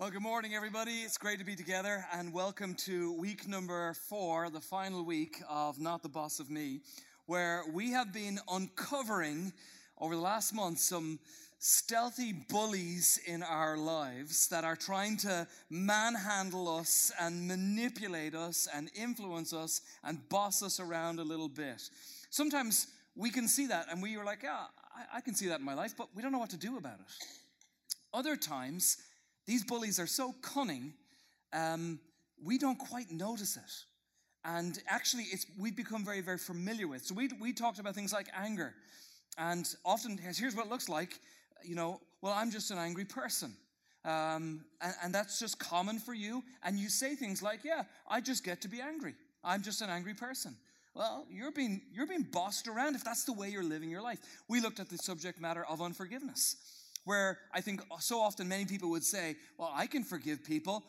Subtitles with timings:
[0.00, 1.00] Well, good morning, everybody.
[1.00, 5.80] It's great to be together, and welcome to week number four, the final week of
[5.80, 6.82] Not the Boss of Me,
[7.26, 9.52] where we have been uncovering
[9.98, 11.18] over the last month some
[11.58, 18.92] stealthy bullies in our lives that are trying to manhandle us and manipulate us and
[18.94, 21.90] influence us and boss us around a little bit.
[22.30, 25.58] Sometimes we can see that and we are like, yeah, I, I can see that
[25.58, 27.26] in my life, but we don't know what to do about it.
[28.14, 28.98] Other times,
[29.48, 30.92] these bullies are so cunning,
[31.54, 31.98] um,
[32.44, 33.72] we don't quite notice it.
[34.44, 37.06] And actually, it's, we've become very, very familiar with.
[37.06, 38.74] So we, we talked about things like anger.
[39.38, 41.18] And often, here's what it looks like.
[41.64, 43.54] You know, well, I'm just an angry person.
[44.04, 46.44] Um, and, and that's just common for you.
[46.62, 49.14] And you say things like, yeah, I just get to be angry.
[49.42, 50.56] I'm just an angry person.
[50.94, 54.18] Well, you're being, you're being bossed around if that's the way you're living your life.
[54.46, 56.56] We looked at the subject matter of unforgiveness
[57.08, 60.84] where I think so often many people would say, Well, I can forgive people,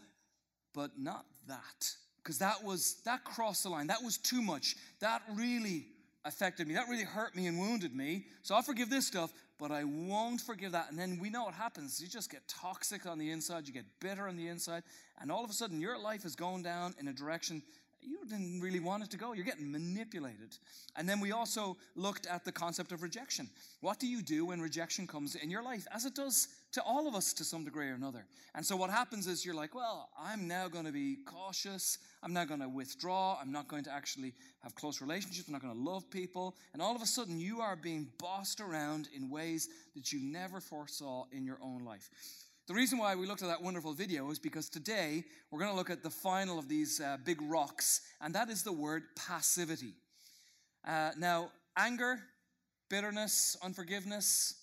[0.74, 1.96] but not that.
[2.22, 3.88] Because that was, that crossed the line.
[3.88, 4.76] That was too much.
[5.00, 5.86] That really
[6.26, 6.74] affected me.
[6.74, 8.26] That really hurt me and wounded me.
[8.44, 10.90] So I'll forgive this stuff, but I won't forgive that.
[10.90, 12.02] And then we know what happens.
[12.02, 14.84] You just get toxic on the inside, you get bitter on the inside,
[15.22, 17.64] and all of a sudden your life is going down in a direction
[18.02, 19.34] you didn't really want it to go.
[19.34, 20.58] You're getting manipulated.
[20.96, 23.50] And then we also looked at the concept of rejection.
[23.82, 25.86] What do you do when rejection comes in your life?
[25.94, 28.26] As it does to all of us to some degree or another.
[28.56, 31.98] And so what happens is you're like, well, I'm now going to be cautious.
[32.24, 33.38] I'm now going to withdraw.
[33.42, 34.34] I'm not going to actually
[34.64, 35.48] have close relationships.
[35.48, 36.56] I'm not going to love people.
[36.74, 40.60] And all of a sudden you are being bossed around in ways that you never
[40.60, 42.10] foresaw in your own life.
[42.70, 45.76] The reason why we looked at that wonderful video is because today we're going to
[45.76, 49.96] look at the final of these uh, big rocks, and that is the word passivity.
[50.88, 52.20] Uh, now, anger,
[52.88, 54.54] bitterness, unforgiveness,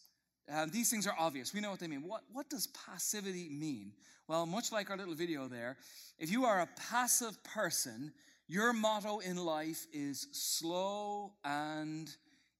[0.48, 1.52] uh, these things are obvious.
[1.52, 2.06] We know what they mean.
[2.06, 3.90] What, what does passivity mean?
[4.28, 5.76] Well, much like our little video there,
[6.16, 8.12] if you are a passive person,
[8.46, 12.08] your motto in life is slow and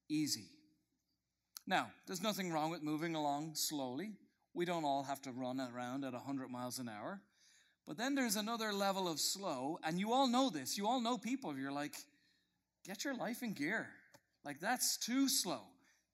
[0.09, 0.49] easy.
[1.65, 4.11] Now, there's nothing wrong with moving along slowly.
[4.57, 7.21] We don't all have to run around at 100 miles an hour.
[7.87, 10.79] But then there's another level of slow, and you all know this.
[10.79, 11.55] You all know people.
[11.55, 11.93] You're like,
[12.83, 13.87] get your life in gear.
[14.43, 15.59] Like that's too slow.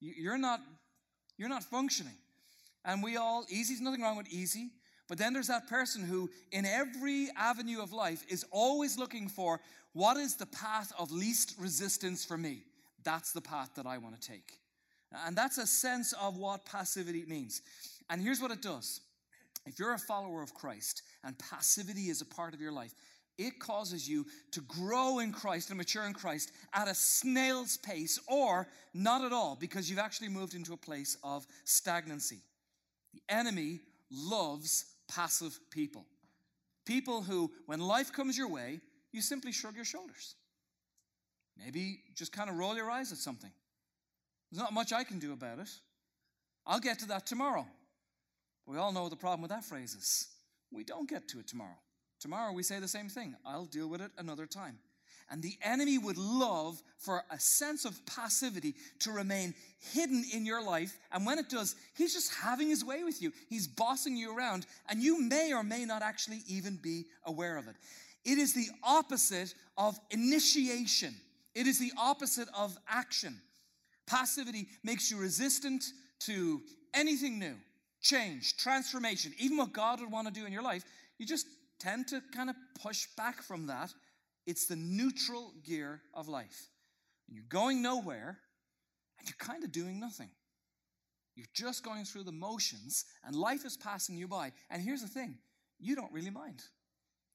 [0.01, 0.59] You're not,
[1.37, 2.17] you're not functioning.
[2.83, 4.71] And we all, easy easy's nothing wrong with easy.
[5.07, 9.61] But then there's that person who, in every avenue of life, is always looking for
[9.93, 12.63] what is the path of least resistance for me.
[13.05, 14.59] That's the path that I want to take.
[15.25, 17.61] And that's a sense of what passivity means.
[18.09, 19.01] And here's what it does
[19.65, 22.93] if you're a follower of Christ and passivity is a part of your life,
[23.37, 28.19] it causes you to grow in Christ and mature in Christ at a snail's pace
[28.27, 32.39] or not at all because you've actually moved into a place of stagnancy.
[33.13, 33.79] The enemy
[34.11, 36.05] loves passive people.
[36.85, 38.81] People who, when life comes your way,
[39.11, 40.35] you simply shrug your shoulders.
[41.57, 43.51] Maybe just kind of roll your eyes at something.
[44.51, 45.69] There's not much I can do about it.
[46.65, 47.65] I'll get to that tomorrow.
[48.65, 50.27] We all know the problem with that phrase is
[50.71, 51.77] we don't get to it tomorrow.
[52.19, 54.79] Tomorrow we say the same thing I'll deal with it another time.
[55.29, 59.53] And the enemy would love for a sense of passivity to remain
[59.93, 60.97] hidden in your life.
[61.11, 63.31] And when it does, he's just having his way with you.
[63.49, 67.67] He's bossing you around, and you may or may not actually even be aware of
[67.67, 67.75] it.
[68.25, 71.15] It is the opposite of initiation,
[71.55, 73.39] it is the opposite of action.
[74.05, 75.85] Passivity makes you resistant
[76.19, 76.61] to
[76.93, 77.55] anything new
[78.03, 80.83] change, transformation, even what God would want to do in your life,
[81.17, 81.47] you just
[81.79, 83.91] tend to kind of push back from that.
[84.45, 86.67] It's the neutral gear of life.
[87.27, 88.37] And you're going nowhere
[89.17, 90.29] and you're kind of doing nothing.
[91.35, 94.51] You're just going through the motions and life is passing you by.
[94.69, 95.37] And here's the thing
[95.79, 96.61] you don't really mind.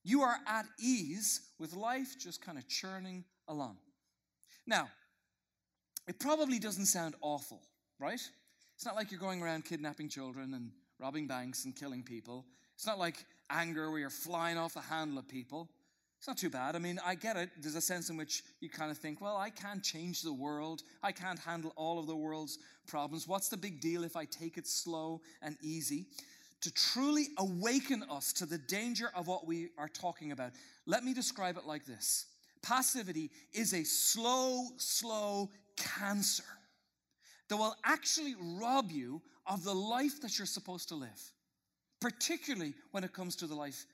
[0.04, 3.78] You are at ease with life just kind of churning along.
[4.66, 4.88] Now,
[6.06, 7.60] it probably doesn't sound awful,
[7.98, 8.20] right?
[8.78, 10.70] It's not like you're going around kidnapping children and
[11.00, 12.44] robbing banks and killing people.
[12.76, 15.68] It's not like anger where you're flying off the handle of people.
[16.16, 16.76] It's not too bad.
[16.76, 17.50] I mean, I get it.
[17.60, 20.84] There's a sense in which you kind of think, well, I can't change the world.
[21.02, 23.26] I can't handle all of the world's problems.
[23.26, 26.06] What's the big deal if I take it slow and easy?
[26.60, 30.52] To truly awaken us to the danger of what we are talking about,
[30.86, 32.26] let me describe it like this
[32.62, 36.44] Passivity is a slow, slow cancer
[37.48, 41.32] that will actually rob you of the life that you're supposed to live,
[42.00, 43.86] particularly when it comes to the life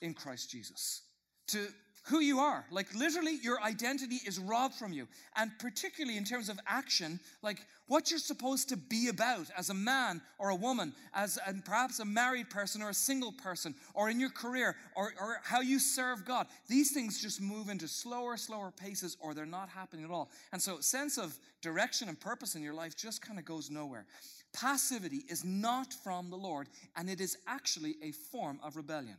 [0.00, 1.02] in Christ Jesus.
[1.48, 1.66] To
[2.04, 2.66] who you are.
[2.70, 5.08] Like literally, your identity is robbed from you.
[5.36, 9.74] And particularly in terms of action, like what you're supposed to be about as a
[9.74, 14.10] man or a woman, as and perhaps a married person or a single person, or
[14.10, 16.46] in your career, or, or how you serve God.
[16.68, 20.30] These things just move into slower, slower paces, or they're not happening at all.
[20.52, 24.04] And so, sense of direction and purpose in your life just kind of goes nowhere.
[24.52, 29.16] Passivity is not from the Lord, and it is actually a form of rebellion.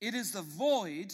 [0.00, 1.12] It is the void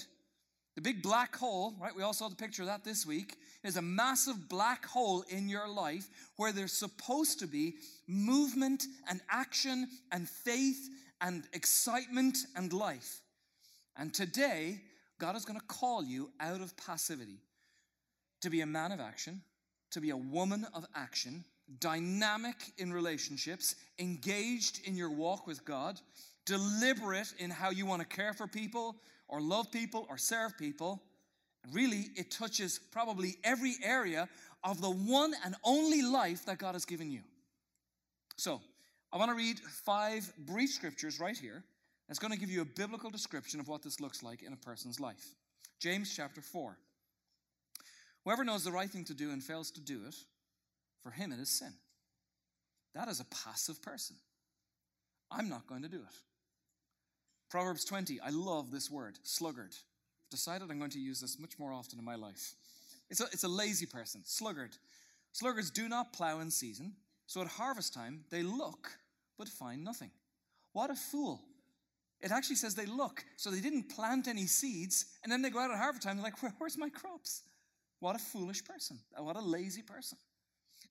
[0.74, 1.94] the big black hole, right?
[1.94, 3.36] We all saw the picture of that this week.
[3.62, 7.74] Is a massive black hole in your life where there's supposed to be
[8.06, 10.88] movement and action and faith
[11.20, 13.20] and excitement and life.
[13.98, 14.80] And today,
[15.18, 17.38] God is going to call you out of passivity
[18.40, 19.42] to be a man of action,
[19.90, 21.44] to be a woman of action,
[21.78, 26.00] dynamic in relationships, engaged in your walk with God,
[26.46, 28.96] deliberate in how you want to care for people,
[29.30, 31.02] or love people or serve people.
[31.72, 34.28] Really, it touches probably every area
[34.64, 37.20] of the one and only life that God has given you.
[38.36, 38.60] So,
[39.12, 41.64] I want to read five brief scriptures right here.
[42.08, 44.56] That's going to give you a biblical description of what this looks like in a
[44.56, 45.34] person's life.
[45.80, 46.76] James chapter 4.
[48.24, 50.14] Whoever knows the right thing to do and fails to do it,
[51.02, 51.72] for him it is sin.
[52.94, 54.16] That is a passive person.
[55.30, 56.16] I'm not going to do it.
[57.50, 59.72] Proverbs 20, I love this word, sluggard.
[59.72, 62.54] I've decided I'm going to use this much more often in my life.
[63.10, 64.70] It's a, it's a lazy person, sluggard.
[65.32, 66.92] Sluggards do not plow in season,
[67.26, 68.92] so at harvest time they look
[69.36, 70.12] but find nothing.
[70.72, 71.42] What a fool.
[72.20, 75.58] It actually says they look, so they didn't plant any seeds, and then they go
[75.58, 77.42] out at harvest time, they're like, Where, where's my crops?
[77.98, 78.98] What a foolish person.
[79.18, 80.18] What a lazy person.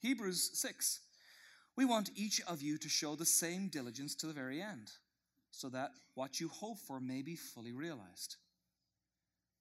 [0.01, 0.99] Hebrews 6.
[1.77, 4.91] We want each of you to show the same diligence to the very end
[5.51, 8.37] so that what you hope for may be fully realized.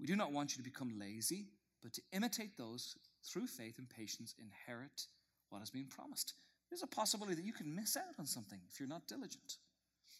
[0.00, 1.46] We do not want you to become lazy,
[1.82, 5.06] but to imitate those through faith and patience inherit
[5.50, 6.34] what has been promised.
[6.70, 9.56] There's a possibility that you can miss out on something if you're not diligent.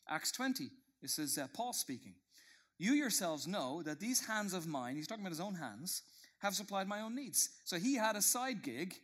[0.09, 0.71] Acts 20,
[1.03, 2.15] this is uh, Paul speaking.
[2.79, 6.03] You yourselves know that these hands of mine, he's talking about his own hands,
[6.39, 7.51] have supplied my own needs.
[7.65, 8.95] So he had a side gig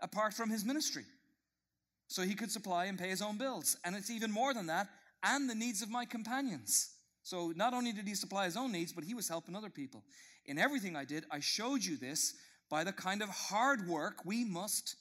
[0.00, 1.04] apart from his ministry.
[2.08, 3.76] So he could supply and pay his own bills.
[3.84, 4.88] And it's even more than that
[5.24, 6.90] and the needs of my companions.
[7.22, 10.04] So not only did he supply his own needs, but he was helping other people.
[10.44, 12.34] In everything I did, I showed you this
[12.68, 14.96] by the kind of hard work we must,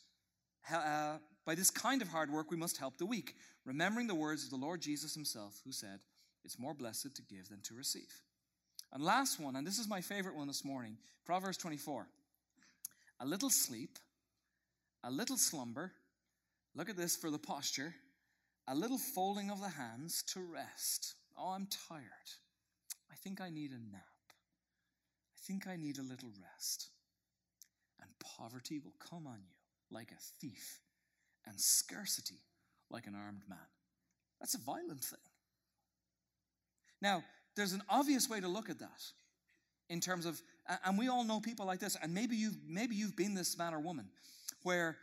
[0.73, 3.35] uh, by this kind of hard work we must help the weak,
[3.65, 5.99] remembering the words of the Lord Jesus himself, who said,
[6.45, 8.21] It's more blessed to give than to receive.
[8.93, 12.07] And last one, and this is my favorite one this morning Proverbs 24.
[13.19, 13.97] A little sleep,
[15.03, 15.91] a little slumber,
[16.75, 17.95] look at this for the posture,
[18.67, 21.15] a little folding of the hands to rest.
[21.37, 22.03] Oh, I'm tired.
[23.11, 24.03] I think I need a nap.
[24.29, 26.89] I think I need a little rest.
[28.01, 29.55] And poverty will come on you
[29.91, 30.79] like a thief,
[31.45, 32.41] and scarcity
[32.89, 33.59] like an armed man.
[34.39, 35.19] That's a violent thing.
[37.01, 37.23] Now,
[37.55, 39.03] there's an obvious way to look at that
[39.89, 40.41] in terms of,
[40.85, 43.73] and we all know people like this, and maybe you've, maybe you've been this man
[43.73, 44.07] or woman
[44.63, 44.97] where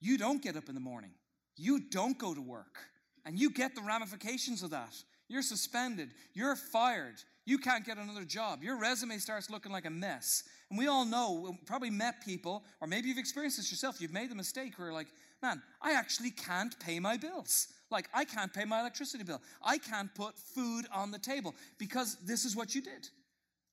[0.00, 1.12] you don't get up in the morning,
[1.56, 2.78] you don't go to work,
[3.24, 4.94] and you get the ramifications of that.
[5.28, 6.10] You're suspended.
[6.34, 7.22] You're fired.
[7.46, 8.62] You can't get another job.
[8.62, 10.44] Your resume starts looking like a mess.
[10.70, 14.00] And we all know, probably met people, or maybe you've experienced this yourself.
[14.00, 15.08] You've made the mistake where you're like,
[15.42, 17.68] man, I actually can't pay my bills.
[17.90, 19.42] Like, I can't pay my electricity bill.
[19.62, 23.08] I can't put food on the table because this is what you did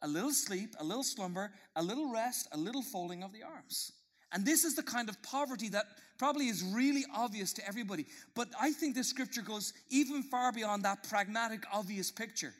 [0.03, 3.91] a little sleep, a little slumber, a little rest, a little folding of the arms.
[4.31, 5.85] And this is the kind of poverty that
[6.17, 8.05] probably is really obvious to everybody.
[8.35, 12.53] But I think this scripture goes even far beyond that pragmatic, obvious picture.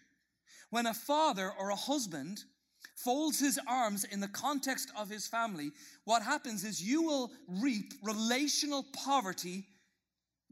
[0.69, 2.43] When a father or a husband
[2.95, 5.71] folds his arms in the context of his family,
[6.05, 9.65] what happens is you will reap relational poverty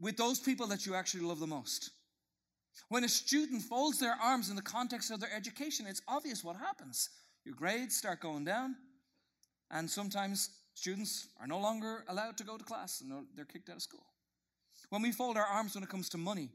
[0.00, 1.90] with those people that you actually love the most.
[2.88, 6.56] When a student folds their arms in the context of their education, it's obvious what
[6.56, 7.10] happens.
[7.44, 8.76] Your grades start going down,
[9.70, 10.50] and sometimes
[10.80, 14.06] Students are no longer allowed to go to class and they're kicked out of school.
[14.88, 16.48] When we fold our arms when it comes to money,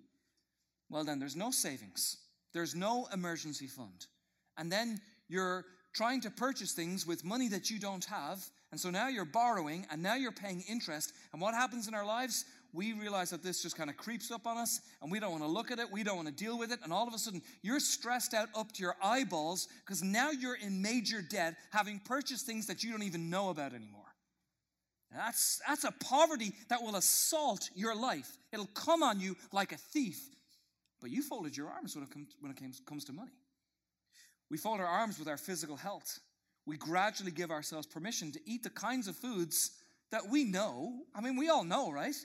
[0.90, 2.18] well, then there's no savings,
[2.52, 4.08] there's no emergency fund.
[4.58, 8.44] And then you're trying to purchase things with money that you don't have.
[8.72, 11.14] And so now you're borrowing and now you're paying interest.
[11.32, 12.46] And what happens in our lives?
[12.74, 15.44] we realize that this just kind of creeps up on us and we don't want
[15.44, 17.18] to look at it, we don't want to deal with it, and all of a
[17.18, 22.00] sudden you're stressed out up to your eyeballs because now you're in major debt having
[22.00, 24.05] purchased things that you don't even know about anymore.
[25.16, 28.38] That's, that's a poverty that will assault your life.
[28.52, 30.20] It'll come on you like a thief.
[31.02, 33.32] But you folded your arms when it, comes, when it comes to money.
[34.50, 36.20] We fold our arms with our physical health.
[36.66, 39.72] we gradually give ourselves permission to eat the kinds of foods
[40.12, 40.94] that we know.
[41.14, 42.16] I mean, we all know, right?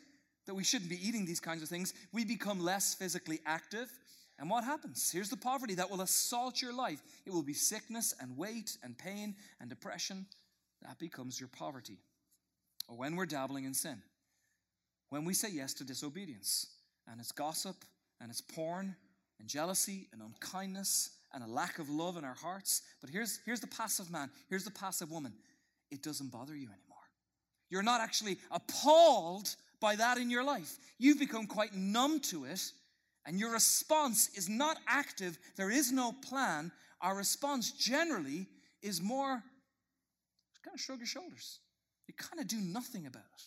[0.46, 1.92] That we shouldn't be eating these kinds of things.
[2.12, 3.90] We become less physically active.
[4.38, 5.10] And what happens?
[5.10, 8.96] Here's the poverty that will assault your life it will be sickness and weight and
[8.96, 10.26] pain and depression.
[10.82, 11.98] That becomes your poverty.
[12.90, 14.02] Or when we're dabbling in sin,
[15.10, 16.66] when we say yes to disobedience,
[17.08, 17.76] and it's gossip,
[18.20, 18.96] and it's porn,
[19.38, 22.82] and jealousy, and unkindness, and a lack of love in our hearts.
[23.00, 25.32] But here's, here's the passive man, here's the passive woman.
[25.92, 26.98] It doesn't bother you anymore.
[27.70, 30.76] You're not actually appalled by that in your life.
[30.98, 32.72] You've become quite numb to it,
[33.24, 35.38] and your response is not active.
[35.56, 36.72] There is no plan.
[37.00, 38.48] Our response generally
[38.82, 39.42] is more
[40.64, 41.60] kind of shrug your shoulders.
[42.10, 43.42] You kind of do nothing about it.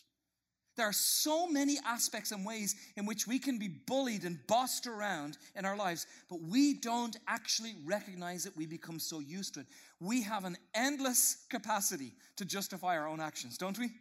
[0.77, 4.88] There are so many aspects and ways in which we can be bullied and bossed
[4.88, 8.55] around in our lives, but we don't actually recognize it.
[8.55, 9.65] We become so used to it.
[10.00, 13.91] We have an endless capacity to justify our own actions, don't we?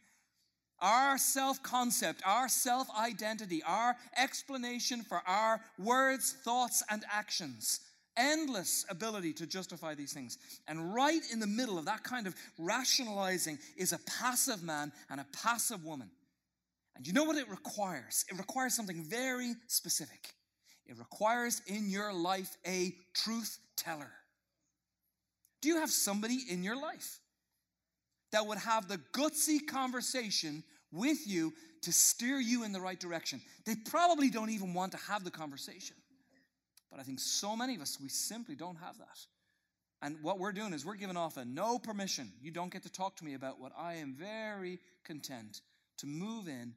[0.78, 7.80] Our self concept, our self identity, our explanation for our words, thoughts, and actions.
[8.16, 10.38] Endless ability to justify these things.
[10.68, 15.20] And right in the middle of that kind of rationalizing is a passive man and
[15.20, 16.10] a passive woman.
[16.94, 18.24] And you know what it requires?
[18.30, 20.34] It requires something very specific.
[20.86, 24.10] It requires in your life a truth teller.
[25.62, 27.20] Do you have somebody in your life
[28.32, 33.40] that would have the gutsy conversation with you to steer you in the right direction?
[33.64, 35.96] They probably don't even want to have the conversation.
[36.92, 39.18] But I think so many of us, we simply don't have that.
[40.02, 42.30] And what we're doing is we're giving off a no permission.
[42.42, 45.62] You don't get to talk to me about what I am very content
[45.98, 46.74] to move in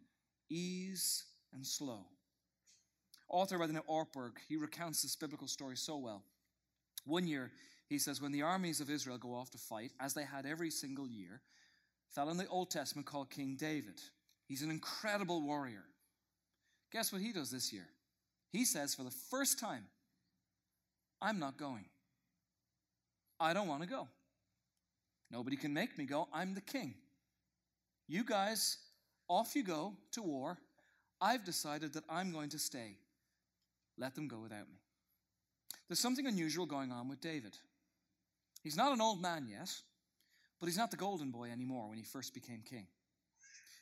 [0.49, 2.05] ease and slow.
[3.27, 6.23] Author by the name Ortberg, he recounts this biblical story so well.
[7.05, 7.51] One year,
[7.89, 10.69] he says, when the armies of Israel go off to fight, as they had every
[10.69, 11.41] single year,
[12.13, 13.99] fell in the Old Testament called King David.
[14.47, 15.83] He's an incredible warrior.
[16.91, 17.87] Guess what he does this year?
[18.51, 19.85] He says, for the first time,
[21.25, 21.85] I'm not going.
[23.39, 24.07] I don't want to go.
[25.31, 26.27] Nobody can make me go.
[26.31, 26.93] I'm the king.
[28.07, 28.77] You guys
[29.27, 30.59] off you go to war.
[31.19, 32.97] I've decided that I'm going to stay.
[33.97, 34.77] Let them go without me.
[35.87, 37.57] There's something unusual going on with David.
[38.61, 39.71] He's not an old man yet,
[40.59, 42.85] but he's not the golden boy anymore when he first became king.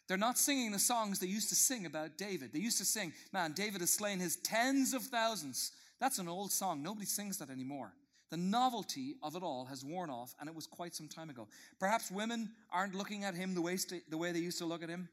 [0.07, 2.53] They're not singing the songs they used to sing about David.
[2.53, 5.73] They used to sing, Man, David has slain his tens of thousands.
[6.03, 6.83] That's an old song.
[6.83, 7.93] Nobody sings that anymore.
[8.29, 11.47] The novelty of it all has worn off, and it was quite some time ago.
[11.79, 13.77] Perhaps women aren't looking at him the way,
[14.09, 15.07] the way they used to look at him.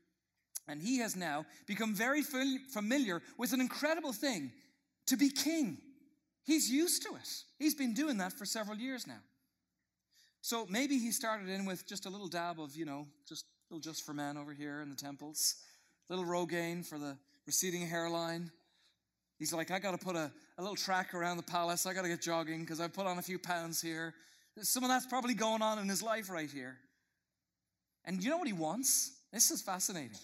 [0.67, 4.51] And he has now become very familiar with an incredible thing
[5.07, 5.79] to be king.
[6.43, 7.29] He's used to it.
[7.57, 9.23] He's been doing that for several years now.
[10.41, 13.75] So maybe he started in with just a little dab of, you know, just a
[13.75, 15.55] little just for men over here in the temples,
[16.09, 17.17] a little Rogaine for the
[17.47, 18.51] receding hairline.
[19.41, 21.87] He's like, I got to put a, a little track around the palace.
[21.87, 24.15] I got to get jogging because I put on a few pounds here.
[24.61, 26.77] Some of that's probably going on in his life right here.
[28.05, 29.13] And you know what he wants?
[29.33, 30.19] This is fascinating.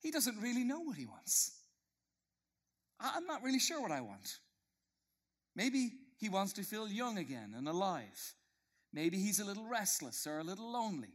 [0.00, 1.56] He doesn't really know what he wants.
[3.00, 4.36] I'm not really sure what I want.
[5.56, 8.34] Maybe he wants to feel young again and alive.
[8.92, 11.14] Maybe he's a little restless or a little lonely.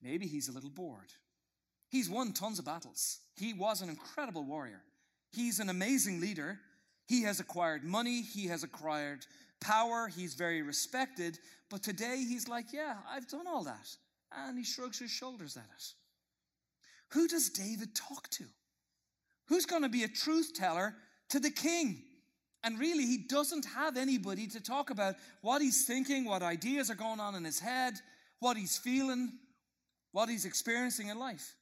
[0.00, 1.12] Maybe he's a little bored.
[1.88, 3.18] He's won tons of battles.
[3.36, 4.82] He was an incredible warrior.
[5.34, 6.58] He's an amazing leader.
[7.06, 8.22] He has acquired money.
[8.22, 9.26] He has acquired
[9.60, 10.08] power.
[10.08, 11.38] He's very respected.
[11.70, 13.88] But today he's like, Yeah, I've done all that.
[14.32, 15.84] And he shrugs his shoulders at it.
[17.12, 18.44] Who does David talk to?
[19.48, 20.94] Who's going to be a truth teller
[21.30, 22.02] to the king?
[22.64, 26.94] And really, he doesn't have anybody to talk about what he's thinking, what ideas are
[26.94, 27.94] going on in his head,
[28.40, 29.32] what he's feeling,
[30.12, 31.54] what he's experiencing in life.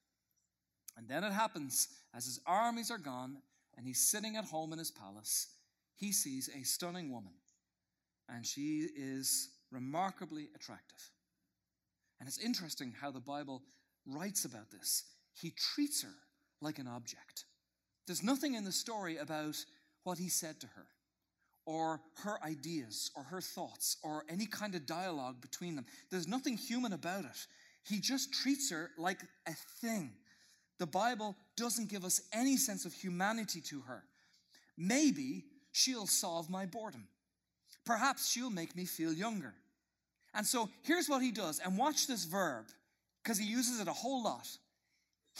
[0.96, 3.38] And then it happens as his armies are gone
[3.76, 5.48] and he's sitting at home in his palace,
[5.96, 7.32] he sees a stunning woman.
[8.28, 11.10] And she is remarkably attractive.
[12.18, 13.62] And it's interesting how the Bible
[14.06, 16.14] writes about this he treats her
[16.60, 17.44] like an object.
[18.06, 19.56] There's nothing in the story about
[20.04, 20.86] what he said to her,
[21.66, 25.86] or her ideas, or her thoughts, or any kind of dialogue between them.
[26.10, 27.46] There's nothing human about it.
[27.84, 30.12] He just treats her like a thing.
[30.82, 34.02] The Bible doesn't give us any sense of humanity to her.
[34.76, 37.06] Maybe she'll solve my boredom.
[37.86, 39.54] Perhaps she'll make me feel younger.
[40.34, 42.64] And so here's what he does, and watch this verb,
[43.22, 44.48] because he uses it a whole lot.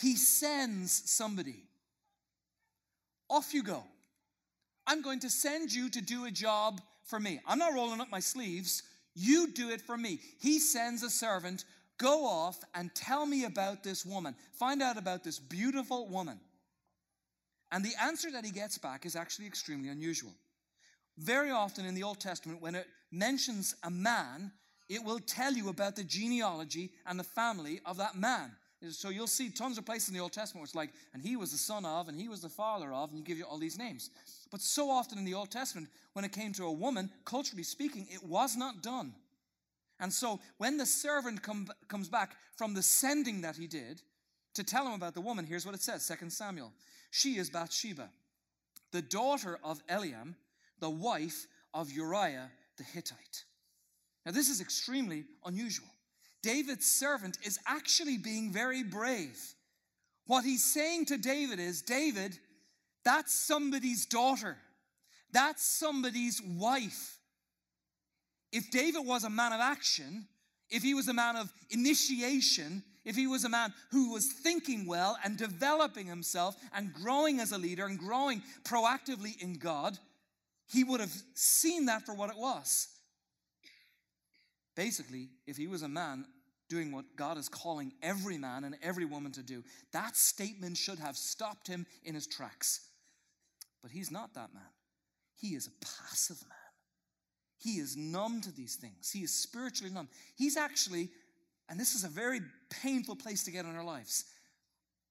[0.01, 1.65] He sends somebody.
[3.29, 3.83] Off you go.
[4.87, 7.41] I'm going to send you to do a job for me.
[7.49, 8.85] I'm not rolling up my sleeves.
[9.17, 10.21] You do it for me.
[10.39, 11.65] He sends a servant,
[12.03, 14.35] go off and tell me about this woman.
[14.53, 16.41] Find out about this beautiful woman.
[17.71, 20.35] And the answer that he gets back is actually extremely unusual.
[21.17, 24.51] Very often in the Old Testament, when it mentions a man,
[24.89, 28.51] it will tell you about the genealogy and the family of that man.
[28.91, 31.37] So you'll see tons of places in the Old Testament where it's like, and he
[31.37, 33.59] was the son of, and he was the father of, and he give you all
[33.59, 34.11] these names.
[34.51, 38.09] But so often in the Old Testament, when it came to a woman, culturally speaking,
[38.11, 39.15] it was not done.
[40.03, 44.03] And so when the servant come, comes back from the sending that he did
[44.55, 46.73] to tell him about the woman, here's what it says 2 Samuel.
[47.13, 48.11] She is Bathsheba,
[48.91, 50.35] the daughter of Eliam,
[50.81, 53.45] the wife of Uriah the Hittite.
[54.27, 55.89] Now, this is extremely unusual.
[56.43, 59.39] David's servant is actually being very brave.
[60.27, 62.37] What he's saying to David is David,
[63.05, 64.57] that's somebody's daughter,
[65.31, 67.19] that's somebody's wife.
[68.53, 70.27] If David was a man of action,
[70.71, 74.87] if he was a man of initiation, if he was a man who was thinking
[74.87, 79.99] well and developing himself and growing as a leader and growing proactively in God,
[80.67, 82.89] he would have seen that for what it was.
[84.75, 86.25] Basically, if he was a man
[86.69, 90.99] doing what God is calling every man and every woman to do, that statement should
[90.99, 92.89] have stopped him in his tracks.
[93.83, 94.63] But he's not that man.
[95.35, 96.62] He is a passive man.
[97.63, 99.11] He is numb to these things.
[99.13, 100.09] He is spiritually numb.
[100.37, 101.11] He's actually,
[101.69, 102.41] and this is a very
[102.71, 104.25] painful place to get in our lives.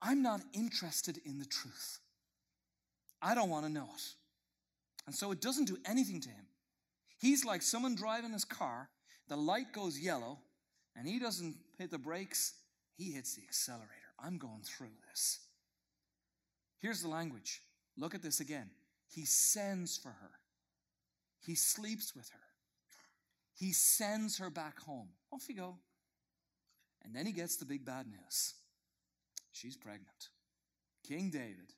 [0.01, 1.99] I'm not interested in the truth.
[3.21, 4.03] I don't want to know it.
[5.05, 6.45] And so it doesn't do anything to him.
[7.19, 8.89] He's like someone driving his car,
[9.29, 10.39] the light goes yellow,
[10.97, 12.55] and he doesn't hit the brakes,
[12.97, 13.87] he hits the accelerator.
[14.19, 15.39] I'm going through this.
[16.81, 17.61] Here's the language.
[17.97, 18.71] Look at this again.
[19.07, 20.31] He sends for her,
[21.45, 22.39] he sleeps with her,
[23.53, 25.09] he sends her back home.
[25.31, 25.75] Off you go.
[27.03, 28.53] And then he gets the big bad news
[29.51, 30.29] she's pregnant.
[31.07, 31.73] King David,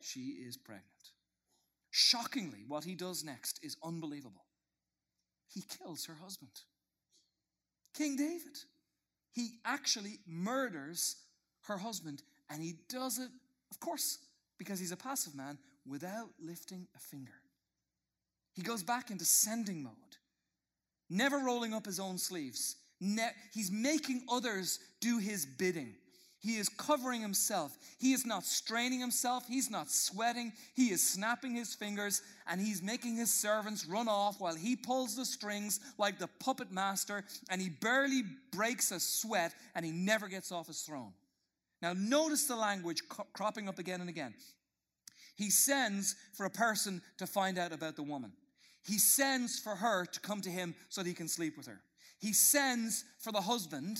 [0.00, 0.84] she is pregnant.
[1.90, 4.44] Shockingly, what he does next is unbelievable.
[5.48, 6.52] He kills her husband.
[7.94, 8.58] King David.
[9.32, 11.16] He actually murders
[11.62, 13.30] her husband, and he does it,
[13.70, 14.18] of course,
[14.58, 17.34] because he's a passive man, without lifting a finger.
[18.58, 19.94] He goes back into sending mode,
[21.08, 22.74] never rolling up his own sleeves.
[23.00, 25.94] Ne- he's making others do his bidding.
[26.40, 27.78] He is covering himself.
[28.00, 29.46] He is not straining himself.
[29.46, 30.52] He's not sweating.
[30.74, 35.14] He is snapping his fingers and he's making his servants run off while he pulls
[35.14, 40.26] the strings like the puppet master and he barely breaks a sweat and he never
[40.26, 41.12] gets off his throne.
[41.80, 44.34] Now, notice the language cropping up again and again.
[45.36, 48.32] He sends for a person to find out about the woman.
[48.84, 51.80] He sends for her to come to him so that he can sleep with her.
[52.18, 53.98] He sends for the husband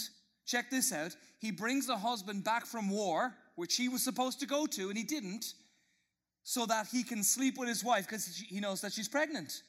[0.48, 1.14] Check this out.
[1.38, 4.96] He brings the husband back from war, which he was supposed to go to, and
[4.96, 5.52] he didn't,
[6.42, 9.62] so that he can sleep with his wife because he knows that she's pregnant.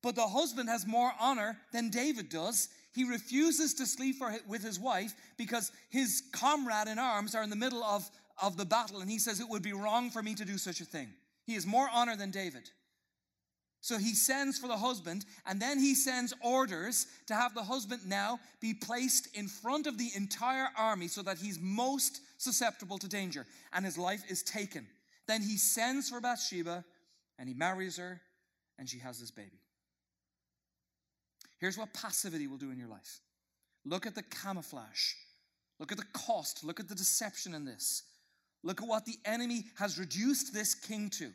[0.00, 2.68] But the husband has more honor than David does.
[2.94, 7.56] He refuses to sleep with his wife because his comrade in arms are in the
[7.56, 8.08] middle of,
[8.40, 10.80] of the battle, and he says it would be wrong for me to do such
[10.80, 11.08] a thing.
[11.46, 12.70] He has more honor than David.
[13.82, 18.02] So he sends for the husband, and then he sends orders to have the husband
[18.06, 23.08] now be placed in front of the entire army so that he's most susceptible to
[23.08, 24.86] danger, and his life is taken.
[25.26, 26.84] Then he sends for Bathsheba,
[27.40, 28.20] and he marries her,
[28.78, 29.60] and she has this baby.
[31.58, 33.20] Here's what passivity will do in your life
[33.84, 35.14] look at the camouflage,
[35.80, 38.04] look at the cost, look at the deception in this.
[38.62, 41.32] Look at what the enemy has reduced this king to.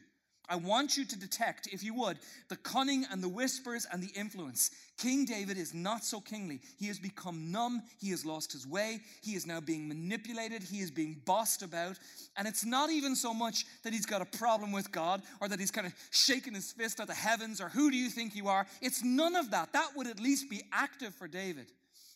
[0.50, 4.18] I want you to detect, if you would, the cunning and the whispers and the
[4.18, 4.72] influence.
[4.98, 6.62] King David is not so kingly.
[6.78, 7.84] He has become numb.
[8.00, 9.02] He has lost his way.
[9.22, 10.64] He is now being manipulated.
[10.64, 12.00] He is being bossed about.
[12.38, 15.60] And it's not even so much that he's got a problem with God or that
[15.60, 18.48] he's kind of shaking his fist at the heavens or who do you think you
[18.48, 18.66] are.
[18.82, 19.74] It's none of that.
[19.74, 21.68] That would at least be active for David.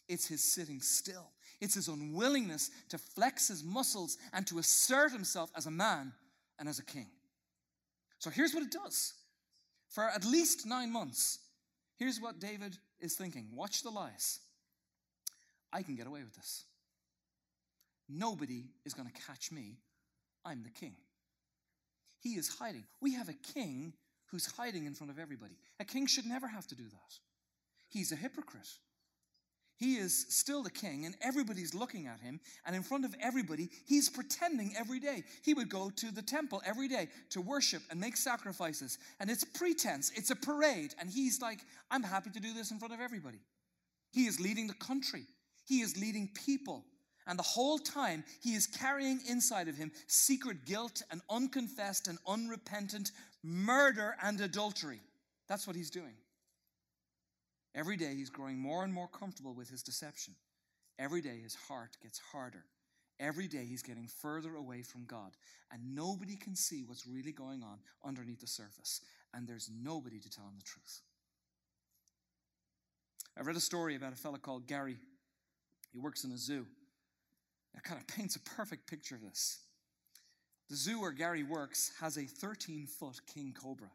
[0.07, 1.29] It's his sitting still,
[1.61, 6.11] it's his unwillingness to flex his muscles and to assert himself as a man
[6.59, 7.07] and as a king.
[8.21, 9.13] So here's what it does.
[9.89, 11.39] For at least nine months,
[11.97, 14.39] here's what David is thinking watch the lies.
[15.73, 16.65] I can get away with this.
[18.07, 19.79] Nobody is going to catch me.
[20.45, 20.93] I'm the king.
[22.19, 22.83] He is hiding.
[23.01, 23.93] We have a king
[24.27, 25.57] who's hiding in front of everybody.
[25.79, 27.13] A king should never have to do that.
[27.89, 28.69] He's a hypocrite.
[29.81, 32.39] He is still the king, and everybody's looking at him.
[32.67, 35.23] And in front of everybody, he's pretending every day.
[35.41, 38.99] He would go to the temple every day to worship and make sacrifices.
[39.19, 40.93] And it's pretense, it's a parade.
[40.99, 43.39] And he's like, I'm happy to do this in front of everybody.
[44.11, 45.23] He is leading the country,
[45.65, 46.85] he is leading people.
[47.25, 52.19] And the whole time, he is carrying inside of him secret guilt and unconfessed and
[52.27, 54.99] unrepentant murder and adultery.
[55.47, 56.13] That's what he's doing.
[57.73, 60.33] Every day he's growing more and more comfortable with his deception.
[60.99, 62.65] Every day his heart gets harder.
[63.19, 65.31] Every day he's getting further away from God.
[65.71, 69.01] And nobody can see what's really going on underneath the surface.
[69.33, 71.01] And there's nobody to tell him the truth.
[73.37, 74.97] I read a story about a fellow called Gary.
[75.93, 76.65] He works in a zoo.
[77.73, 79.59] That kind of paints a perfect picture of this.
[80.69, 83.89] The zoo where Gary works has a 13 foot king cobra.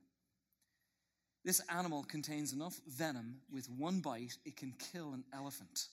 [1.46, 5.86] This animal contains enough venom with one bite, it can kill an elephant.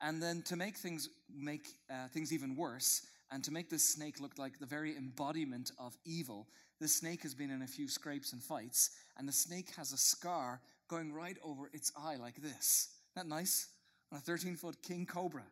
[0.00, 4.18] And then to make things make uh, things even worse, and to make this snake
[4.18, 6.48] look like the very embodiment of evil,
[6.80, 9.96] the snake has been in a few scrapes and fights, and the snake has a
[9.96, 12.88] scar going right over its eye like this.
[13.14, 13.68] Isn't that nice?
[14.10, 15.44] On a 13 foot king cobra.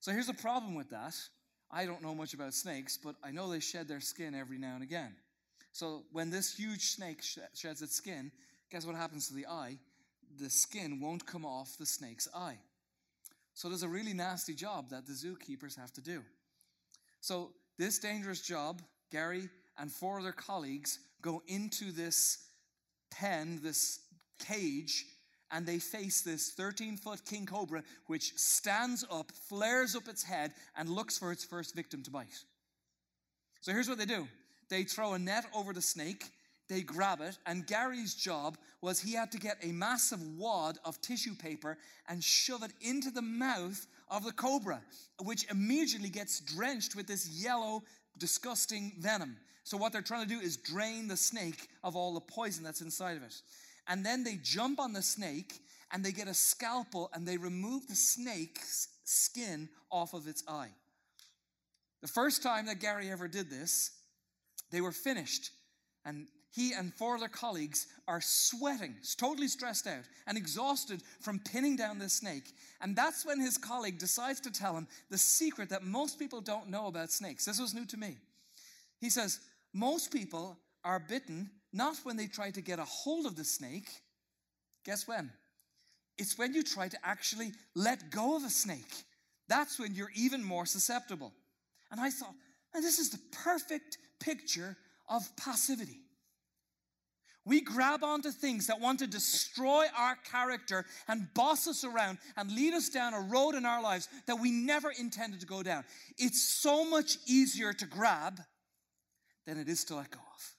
[0.00, 1.14] So here's the problem with that.
[1.70, 4.74] I don't know much about snakes, but I know they shed their skin every now
[4.74, 5.14] and again.
[5.74, 8.30] So when this huge snake sheds its skin,
[8.70, 9.76] guess what happens to the eye?
[10.38, 12.58] The skin won't come off the snake's eye.
[13.54, 16.22] So there's a really nasty job that the zookeepers have to do.
[17.20, 22.38] So this dangerous job, Gary and four other colleagues go into this
[23.10, 23.98] pen, this
[24.38, 25.04] cage,
[25.50, 30.52] and they face this 13 foot king cobra, which stands up, flares up its head,
[30.76, 32.44] and looks for its first victim to bite.
[33.60, 34.28] So here's what they do
[34.68, 36.24] they throw a net over the snake,
[36.68, 41.00] they grab it, and Gary's job was he had to get a massive wad of
[41.00, 41.76] tissue paper
[42.08, 44.80] and shove it into the mouth of the cobra,
[45.22, 47.82] which immediately gets drenched with this yellow,
[48.18, 49.36] disgusting venom.
[49.64, 52.80] So, what they're trying to do is drain the snake of all the poison that's
[52.80, 53.34] inside of it.
[53.86, 55.60] And then they jump on the snake
[55.92, 60.70] and they get a scalpel and they remove the snake's skin off of its eye.
[62.02, 63.92] The first time that Gary ever did this,
[64.74, 65.50] they were finished.
[66.04, 71.76] And he and four other colleagues are sweating, totally stressed out, and exhausted from pinning
[71.76, 72.52] down this snake.
[72.80, 76.70] And that's when his colleague decides to tell him the secret that most people don't
[76.70, 77.44] know about snakes.
[77.44, 78.16] This was new to me.
[79.00, 79.40] He says,
[79.72, 83.88] Most people are bitten not when they try to get a hold of the snake.
[84.84, 85.30] Guess when?
[86.18, 89.04] It's when you try to actually let go of a snake.
[89.48, 91.32] That's when you're even more susceptible.
[91.90, 92.34] And I thought,
[92.74, 94.76] this is the perfect picture
[95.08, 96.00] of passivity.
[97.46, 102.50] We grab onto things that want to destroy our character and boss us around and
[102.50, 105.84] lead us down a road in our lives that we never intended to go down.
[106.16, 108.40] It's so much easier to grab
[109.46, 110.54] than it is to let go of.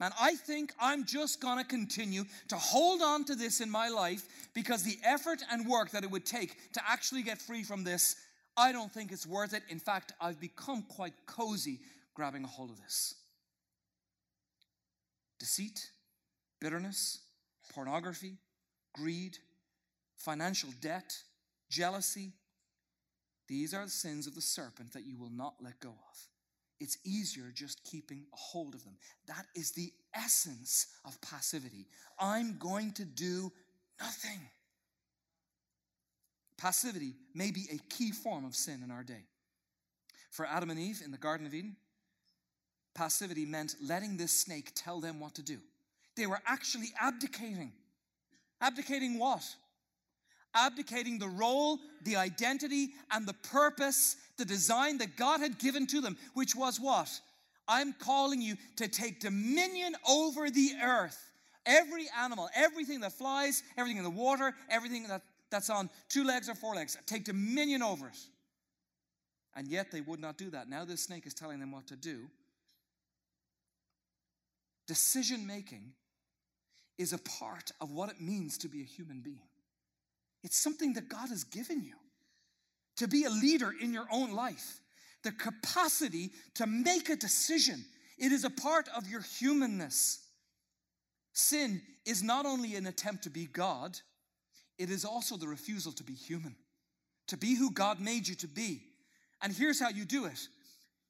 [0.00, 3.90] Man, I think I'm just going to continue to hold on to this in my
[3.90, 7.84] life because the effort and work that it would take to actually get free from
[7.84, 8.16] this,
[8.56, 9.62] I don't think it's worth it.
[9.68, 11.80] In fact, I've become quite cozy
[12.14, 13.14] grabbing a hold of this
[15.38, 15.90] deceit,
[16.60, 17.20] bitterness,
[17.72, 18.36] pornography,
[18.92, 19.38] greed,
[20.16, 21.16] financial debt,
[21.70, 22.32] jealousy.
[23.48, 26.28] These are the sins of the serpent that you will not let go of.
[26.78, 28.96] It's easier just keeping a hold of them.
[29.26, 31.86] That is the essence of passivity.
[32.18, 33.52] I'm going to do
[34.00, 34.40] nothing.
[36.56, 39.24] Passivity may be a key form of sin in our day.
[40.30, 41.76] For Adam and Eve in the Garden of Eden,
[42.94, 45.58] Passivity meant letting this snake tell them what to do.
[46.16, 47.72] They were actually abdicating.
[48.60, 49.42] Abdicating what?
[50.54, 56.00] Abdicating the role, the identity, and the purpose, the design that God had given to
[56.00, 57.08] them, which was what?
[57.68, 61.30] I'm calling you to take dominion over the earth.
[61.64, 66.48] Every animal, everything that flies, everything in the water, everything that, that's on two legs
[66.48, 68.18] or four legs, take dominion over it.
[69.54, 70.68] And yet they would not do that.
[70.68, 72.28] Now this snake is telling them what to do.
[74.90, 75.92] Decision making
[76.98, 79.46] is a part of what it means to be a human being.
[80.42, 81.94] It's something that God has given you
[82.96, 84.80] to be a leader in your own life.
[85.22, 87.84] The capacity to make a decision.
[88.18, 90.26] It is a part of your humanness.
[91.34, 93.96] Sin is not only an attempt to be God,
[94.76, 96.56] it is also the refusal to be human,
[97.28, 98.82] to be who God made you to be.
[99.40, 100.48] And here's how you do it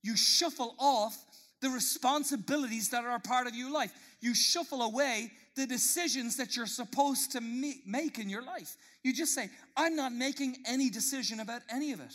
[0.03, 1.17] you shuffle off
[1.61, 3.93] the responsibilities that are a part of your life.
[4.21, 8.77] You shuffle away the decisions that you're supposed to make in your life.
[9.03, 12.15] You just say, I'm not making any decision about any of it.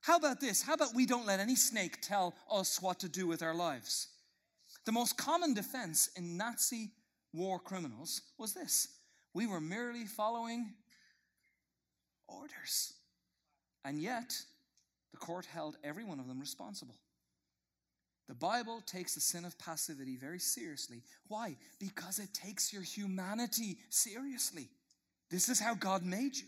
[0.00, 0.62] How about this?
[0.62, 4.08] How about we don't let any snake tell us what to do with our lives?
[4.84, 6.92] The most common defense in Nazi
[7.32, 8.88] war criminals was this
[9.34, 10.72] we were merely following
[12.28, 12.94] orders.
[13.84, 14.32] And yet,
[15.12, 16.94] the court held every one of them responsible.
[18.28, 21.02] The Bible takes the sin of passivity very seriously.
[21.28, 21.56] Why?
[21.78, 24.68] Because it takes your humanity seriously.
[25.30, 26.46] This is how God made you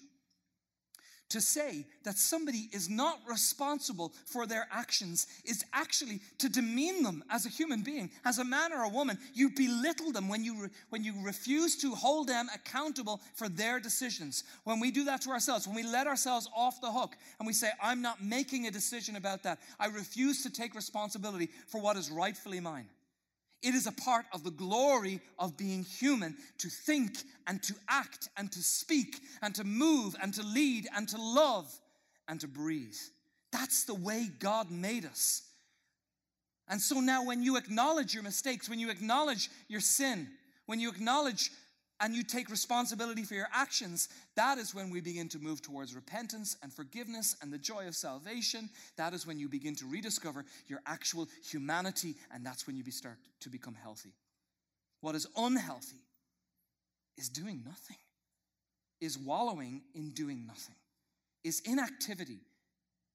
[1.31, 7.23] to say that somebody is not responsible for their actions is actually to demean them
[7.31, 9.19] as a human being, as a man or a woman.
[9.35, 13.79] You belittle them when you, re- when you refuse to hold them accountable for their
[13.81, 14.45] decisions.
[14.65, 17.53] When we do that to ourselves, when we let ourselves off the hook and we
[17.53, 21.97] say, I'm not making a decision about that, I refuse to take responsibility for what
[21.97, 22.87] is rightfully mine.
[23.63, 28.29] It is a part of the glory of being human to think and to act
[28.37, 31.73] and to speak and to move and to lead and to love
[32.29, 32.97] and to breathe.
[33.51, 35.43] That's the way God made us.
[36.69, 40.29] And so now, when you acknowledge your mistakes, when you acknowledge your sin,
[40.67, 41.51] when you acknowledge
[42.01, 45.95] and you take responsibility for your actions, that is when we begin to move towards
[45.95, 48.71] repentance and forgiveness and the joy of salvation.
[48.97, 53.17] That is when you begin to rediscover your actual humanity, and that's when you start
[53.41, 54.13] to become healthy.
[55.01, 56.05] What is unhealthy
[57.17, 57.97] is doing nothing,
[59.01, 60.77] is wallowing in doing nothing,
[61.43, 62.41] is inactivity,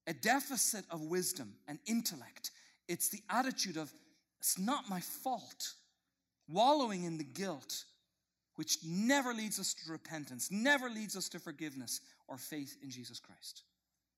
[0.06, 2.50] a deficit of wisdom and intellect.
[2.86, 3.90] It's the attitude of,
[4.40, 5.72] it's not my fault,
[6.48, 7.84] wallowing in the guilt
[8.56, 13.18] which never leads us to repentance, never leads us to forgiveness or faith in Jesus
[13.18, 13.62] Christ.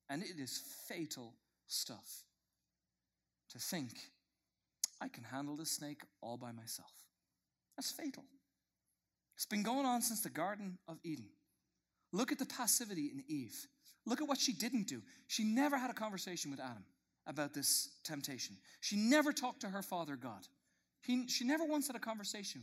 [0.09, 1.35] And it is fatal
[1.67, 2.23] stuff
[3.51, 3.93] to think,
[5.01, 6.93] I can handle this snake all by myself.
[7.77, 8.25] That's fatal.
[9.35, 11.27] It's been going on since the Garden of Eden.
[12.13, 13.67] Look at the passivity in Eve.
[14.07, 15.03] Look at what she didn't do.
[15.27, 16.85] She never had a conversation with Adam
[17.27, 18.57] about this temptation.
[18.81, 20.47] She never talked to her father God.
[21.03, 22.63] He, she never once had a conversation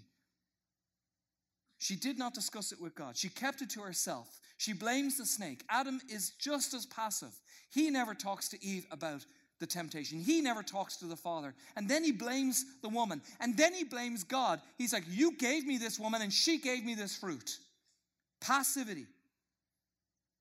[1.84, 3.18] she did not discuss it with God.
[3.18, 4.40] She kept it to herself.
[4.56, 5.66] She blames the snake.
[5.70, 7.38] Adam is just as passive.
[7.74, 9.26] He never talks to Eve about
[9.60, 10.18] the temptation.
[10.18, 11.54] He never talks to the father.
[11.76, 13.22] And then he blames the woman.
[13.42, 14.62] And then he blames God.
[14.78, 17.58] He's like, You gave me this woman and she gave me this fruit.
[18.40, 19.08] Passivity.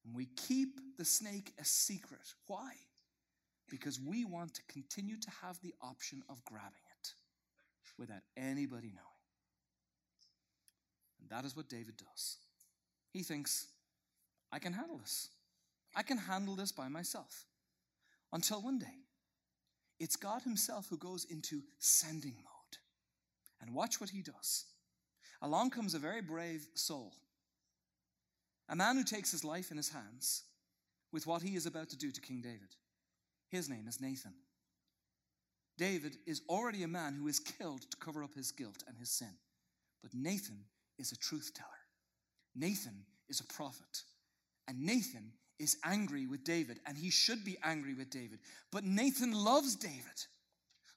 [0.04, 2.34] And we keep the snake a secret.
[2.46, 2.70] Why?
[3.68, 7.12] Because we want to continue to have the option of grabbing it
[7.98, 9.11] without anybody knowing.
[11.22, 12.36] And that is what David does.
[13.12, 13.68] He thinks,
[14.52, 15.30] I can handle this.
[15.96, 17.46] I can handle this by myself.
[18.32, 19.06] Until one day,
[19.98, 22.78] it's God Himself who goes into sending mode.
[23.60, 24.64] And watch what He does.
[25.42, 27.12] Along comes a very brave soul,
[28.68, 30.44] a man who takes his life in his hands
[31.12, 32.76] with what he is about to do to King David.
[33.48, 34.34] His name is Nathan.
[35.76, 39.10] David is already a man who is killed to cover up his guilt and his
[39.10, 39.34] sin.
[40.00, 40.64] But Nathan
[40.98, 41.68] is a truth teller.
[42.54, 44.02] Nathan is a prophet.
[44.68, 48.40] And Nathan is angry with David, and he should be angry with David.
[48.70, 50.26] But Nathan loves David.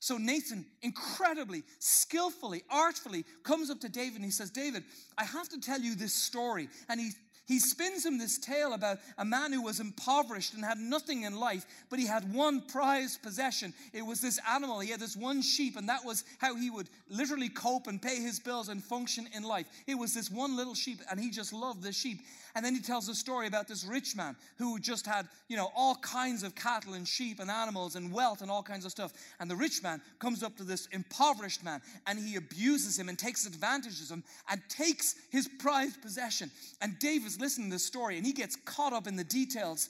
[0.05, 4.83] So Nathan incredibly, skillfully, artfully comes up to David and he says, David,
[5.17, 6.69] I have to tell you this story.
[6.87, 7.09] And he
[7.47, 11.35] he spins him this tale about a man who was impoverished and had nothing in
[11.39, 13.71] life, but he had one prized possession.
[13.93, 14.79] It was this animal.
[14.79, 18.19] He had this one sheep, and that was how he would literally cope and pay
[18.19, 19.67] his bills and function in life.
[19.85, 22.21] It was this one little sheep, and he just loved this sheep.
[22.55, 25.69] And then he tells a story about this rich man who just had, you know,
[25.75, 29.11] all kinds of cattle and sheep and animals and wealth and all kinds of stuff.
[29.41, 33.19] And the rich man comes up to this impoverished man and he abuses him and
[33.19, 36.49] takes advantage of him and takes his prized possession.
[36.81, 39.89] And David's listening to this story and he gets caught up in the details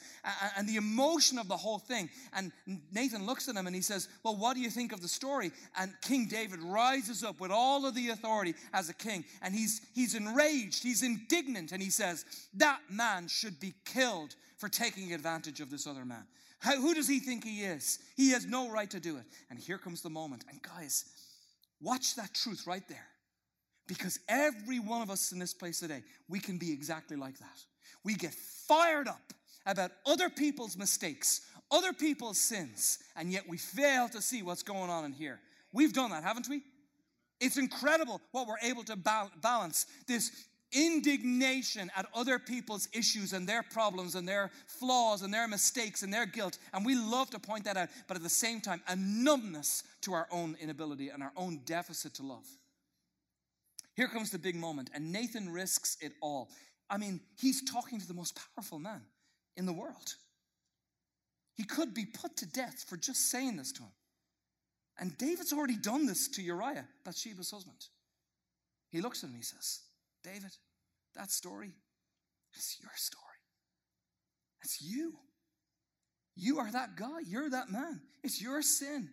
[0.57, 2.09] and the emotion of the whole thing.
[2.33, 2.51] And
[2.91, 5.51] Nathan looks at him and he says, Well, what do you think of the story?
[5.77, 9.81] And King David rises up with all of the authority as a king and he's,
[9.93, 12.25] he's enraged, he's indignant, and he says,
[12.57, 16.25] that man should be killed for taking advantage of this other man.
[16.59, 17.99] How, who does he think he is?
[18.15, 19.25] He has no right to do it.
[19.49, 20.45] And here comes the moment.
[20.49, 21.05] And guys,
[21.81, 23.07] watch that truth right there.
[23.87, 27.59] Because every one of us in this place today, we can be exactly like that.
[28.03, 29.33] We get fired up
[29.65, 31.41] about other people's mistakes,
[31.71, 35.39] other people's sins, and yet we fail to see what's going on in here.
[35.71, 36.61] We've done that, haven't we?
[37.39, 40.31] It's incredible what we're able to balance this
[40.75, 46.13] indignation at other people's issues and their problems and their flaws and their mistakes and
[46.13, 46.59] their guilt.
[46.73, 50.13] And we love to point that out, but at the same time, a numbness to
[50.13, 52.45] our own inability and our own deficit to love.
[53.95, 56.49] Here comes the big moment, and Nathan risks it all.
[56.89, 59.01] I mean, he's talking to the most powerful man
[59.55, 60.15] in the world.
[61.55, 63.91] He could be put to death for just saying this to him.
[64.99, 67.87] And David's already done this to Uriah, Bathsheba's husband.
[68.89, 69.81] He looks at him and he says,
[70.23, 70.51] David,
[71.15, 71.73] that story
[72.55, 73.23] is your story.
[74.61, 75.13] That's you.
[76.35, 77.19] You are that guy.
[77.25, 78.01] You're that man.
[78.23, 79.09] It's your sin.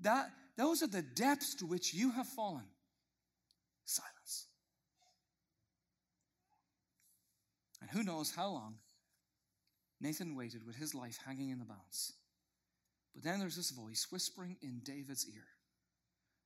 [0.00, 2.64] That those are the depths to which you have fallen.
[3.84, 4.46] Silence.
[7.80, 8.74] And who knows how long
[10.00, 12.12] Nathan waited with his life hanging in the balance.
[13.14, 15.46] But then there's this voice whispering in David's ear,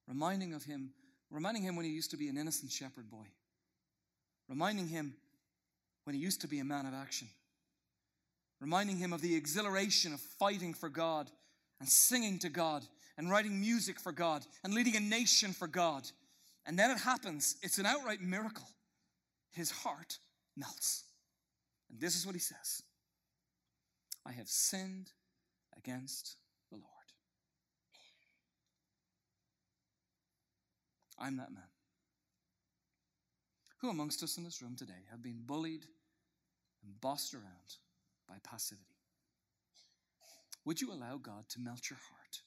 [0.07, 0.91] reminding of him,
[1.31, 3.27] reminding him when he used to be an innocent shepherd boy,
[4.49, 5.15] reminding him
[6.05, 7.29] when he used to be a man of action,
[8.61, 11.31] reminding him of the exhilaration of fighting for God
[11.81, 12.85] and singing to God
[13.17, 16.09] and writing music for God and leading a nation for God.
[16.67, 18.67] And then it happens, it's an outright miracle.
[19.53, 20.19] His heart
[20.57, 21.05] melts.
[21.91, 22.83] And this is what he says
[24.27, 25.11] I have sinned
[25.77, 26.37] against
[26.71, 26.89] the Lord.
[31.19, 31.63] I'm that man.
[33.85, 35.85] Who amongst us in this room today have been bullied
[36.83, 37.77] and bossed around
[38.27, 38.97] by passivity?
[40.65, 42.39] Would you allow God to melt your heart?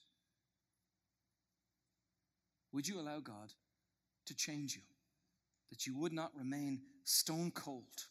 [2.72, 3.52] Would you allow God
[4.26, 4.82] to change you?
[5.70, 8.08] That you would not remain stone cold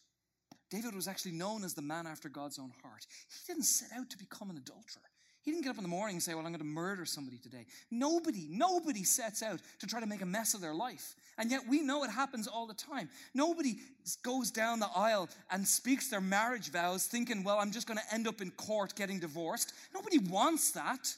[0.70, 3.06] David was actually known as the man after God's own heart.
[3.28, 5.02] He didn't set out to become an adulterer.
[5.48, 7.38] He didn't get up in the morning and say, Well, I'm going to murder somebody
[7.38, 7.64] today.
[7.90, 11.16] Nobody, nobody sets out to try to make a mess of their life.
[11.38, 13.08] And yet we know it happens all the time.
[13.32, 13.78] Nobody
[14.22, 18.14] goes down the aisle and speaks their marriage vows thinking, Well, I'm just going to
[18.14, 19.72] end up in court getting divorced.
[19.94, 21.14] Nobody wants that.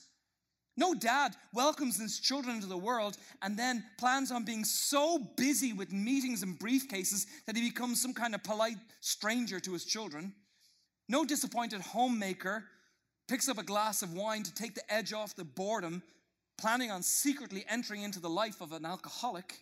[0.76, 5.72] No dad welcomes his children into the world and then plans on being so busy
[5.72, 10.32] with meetings and briefcases that he becomes some kind of polite stranger to his children.
[11.08, 12.62] No disappointed homemaker
[13.30, 16.02] picks up a glass of wine to take the edge off the boredom,
[16.58, 19.60] planning on secretly entering into the life of an alcoholic.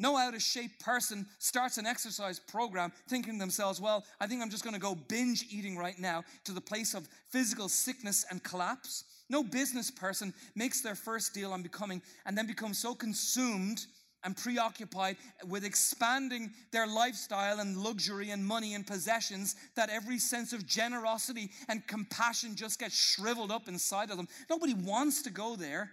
[0.00, 4.42] No out of shape person starts an exercise program thinking to themselves, well, I think
[4.42, 8.26] I'm just going to go binge eating right now to the place of physical sickness
[8.28, 9.04] and collapse.
[9.28, 13.86] No business person makes their first deal on becoming and then becomes so consumed
[14.24, 20.52] and preoccupied with expanding their lifestyle and luxury and money and possessions that every sense
[20.52, 24.28] of generosity and compassion just gets shriveled up inside of them.
[24.48, 25.90] Nobody wants to go there.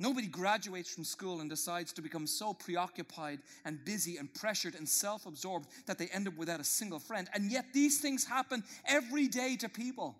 [0.00, 4.88] Nobody graduates from school and decides to become so preoccupied and busy and pressured and
[4.88, 7.28] self absorbed that they end up without a single friend.
[7.34, 10.16] And yet, these things happen every day to people.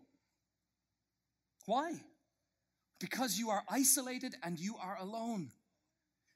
[1.65, 1.93] Why?
[3.01, 5.51] Because you are isolated and you are alone.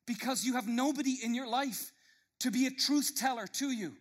[0.07, 1.93] Because you have nobody in your life
[2.41, 3.95] to be a truth teller to you.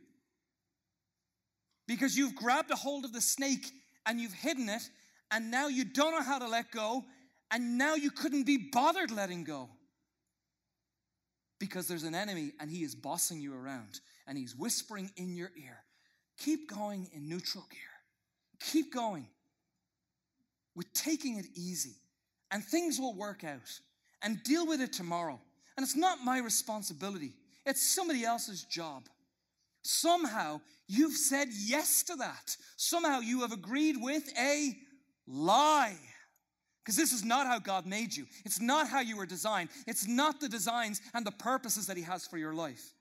[1.87, 3.71] Because you've grabbed a hold of the snake
[4.05, 4.89] and you've hidden it,
[5.31, 7.03] and now you don't know how to let go,
[7.51, 9.69] and now you couldn't be bothered letting go.
[11.59, 15.51] Because there's an enemy and he is bossing you around and he's whispering in your
[15.55, 15.77] ear.
[16.37, 17.79] Keep going in neutral gear.
[18.71, 19.27] Keep going.
[20.75, 21.95] With taking it easy
[22.51, 23.79] and things will work out
[24.21, 25.39] and deal with it tomorrow.
[25.75, 27.33] And it's not my responsibility,
[27.65, 29.03] it's somebody else's job.
[29.83, 32.55] Somehow you've said yes to that.
[32.77, 34.73] Somehow you have agreed with a
[35.27, 35.97] lie.
[36.83, 38.25] Because this is not how God made you.
[38.45, 39.69] It's not how you were designed.
[39.87, 42.93] It's not the designs and the purposes that He has for your life.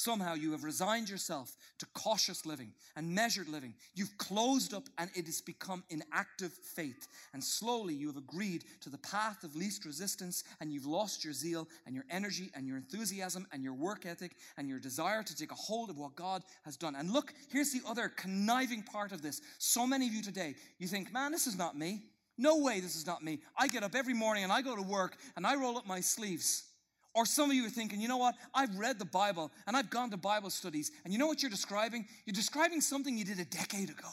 [0.00, 3.74] Somehow you have resigned yourself to cautious living and measured living.
[3.94, 7.06] You've closed up and it has become inactive faith.
[7.34, 11.34] And slowly you have agreed to the path of least resistance and you've lost your
[11.34, 15.36] zeal and your energy and your enthusiasm and your work ethic and your desire to
[15.36, 16.96] take a hold of what God has done.
[16.96, 19.42] And look, here's the other conniving part of this.
[19.58, 22.04] So many of you today, you think, man, this is not me.
[22.38, 23.40] No way, this is not me.
[23.54, 26.00] I get up every morning and I go to work and I roll up my
[26.00, 26.69] sleeves.
[27.14, 28.36] Or some of you are thinking, you know what?
[28.54, 30.92] I've read the Bible and I've gone to Bible studies.
[31.04, 32.06] And you know what you're describing?
[32.24, 34.08] You're describing something you did a decade ago.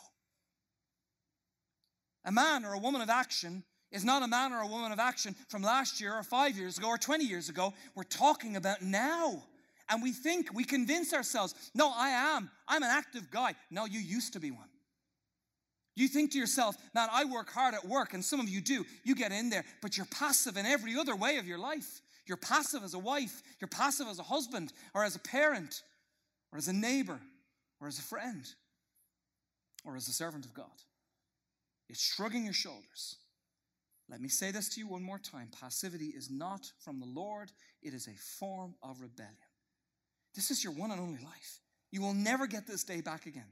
[2.26, 5.00] A man or a woman of action is not a man or a woman of
[5.00, 7.74] action from last year or five years ago or 20 years ago.
[7.96, 9.44] We're talking about now.
[9.90, 12.50] And we think, we convince ourselves, no, I am.
[12.68, 13.56] I'm an active guy.
[13.72, 14.68] No, you used to be one.
[15.96, 18.86] You think to yourself, man, I work hard at work, and some of you do.
[19.04, 22.02] You get in there, but you're passive in every other way of your life.
[22.28, 25.82] You're passive as a wife, you're passive as a husband, or as a parent,
[26.52, 27.20] or as a neighbor,
[27.80, 28.46] or as a friend
[29.86, 30.66] or as a servant of God.
[31.90, 33.16] It's shrugging your shoulders.
[34.10, 37.52] Let me say this to you one more time passivity is not from the Lord,
[37.82, 39.36] it is a form of rebellion.
[40.36, 41.62] This is your one and only life.
[41.92, 43.50] You will never get this day back again.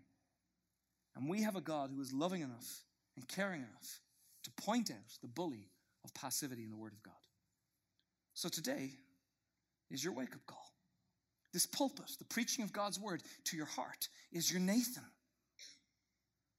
[1.16, 2.84] And we have a God who is loving enough
[3.16, 4.02] and caring enough
[4.44, 5.70] to point out the bully
[6.04, 7.14] of passivity in the Word of God.
[8.36, 8.92] So today
[9.90, 10.72] is your wake up call.
[11.54, 15.06] This pulpit, the preaching of God's Word to your heart, is your Nathan.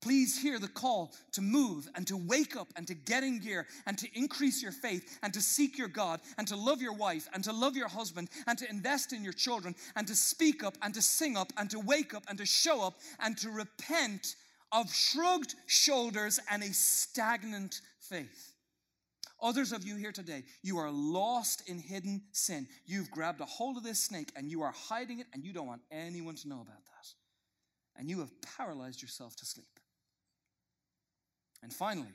[0.00, 3.66] Please hear the call to move and to wake up and to get in gear
[3.86, 7.28] and to increase your faith and to seek your God and to love your wife
[7.34, 10.78] and to love your husband and to invest in your children and to speak up
[10.80, 14.36] and to sing up and to wake up and to show up and to repent
[14.72, 18.55] of shrugged shoulders and a stagnant faith.
[19.42, 22.66] Others of you here today, you are lost in hidden sin.
[22.86, 25.66] You've grabbed a hold of this snake and you are hiding it and you don't
[25.66, 27.06] want anyone to know about that.
[27.98, 29.66] And you have paralyzed yourself to sleep.
[31.62, 32.12] And finally,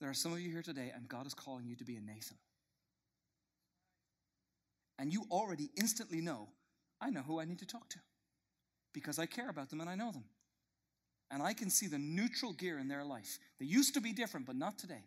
[0.00, 2.00] there are some of you here today, and God is calling you to be a
[2.00, 2.38] Nathan.
[4.98, 6.48] And you already instantly know,
[7.00, 7.98] I know who I need to talk to
[8.92, 10.24] because I care about them and I know them.
[11.30, 13.38] And I can see the neutral gear in their life.
[13.58, 15.04] They used to be different, but not today.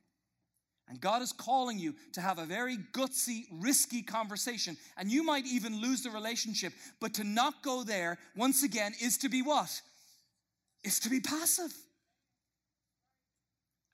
[0.89, 4.77] And God is calling you to have a very gutsy, risky conversation.
[4.97, 6.73] And you might even lose the relationship.
[6.99, 9.81] But to not go there, once again, is to be what?
[10.83, 11.73] Is to be passive.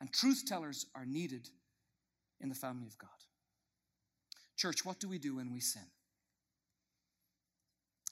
[0.02, 1.50] And truth tellers are needed
[2.42, 3.10] in the family of God.
[4.58, 5.84] Church, what do we do when we sin?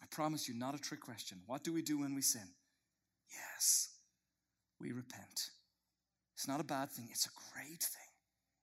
[0.02, 1.40] I promise you, not a trick question.
[1.48, 2.48] What do we do when we sin?
[3.30, 3.90] Yes,
[4.80, 5.50] we repent.
[6.36, 8.07] It's not a bad thing, it's a great thing.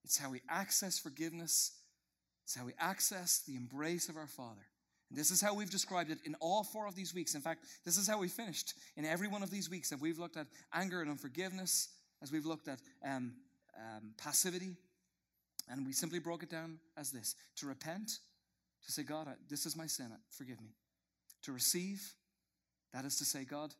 [0.04, 1.72] It's how we access forgiveness,
[2.44, 4.66] it's how we access the embrace of our Father.
[5.10, 7.34] And this is how we've described it in all four of these weeks.
[7.34, 9.90] In fact, this is how we finished in every one of these weeks.
[9.90, 11.88] that we've looked at anger and unforgiveness,
[12.22, 13.34] as we've looked at um,
[13.78, 14.76] um, passivity,
[15.70, 18.18] and we simply broke it down as this to repent,
[18.84, 20.74] to say, God, this is my sin, forgive me.
[21.42, 22.02] To receive,
[22.92, 23.74] that is to say, God,